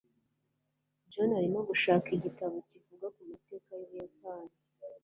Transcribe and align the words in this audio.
John 1.11 1.29
arimo 1.39 1.59
gushaka 1.69 2.07
igitabo 2.17 2.55
kivuga 2.69 3.05
ku 3.15 3.21
mateka 3.31 3.69
y'Ubuyapani. 3.79 4.53